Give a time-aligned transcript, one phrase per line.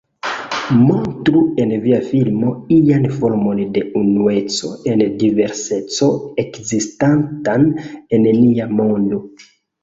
[0.83, 6.09] Montru en via filmo ian formon de Unueco en Diverseco
[6.45, 7.69] ekzistantan
[8.19, 9.23] en nia mondo.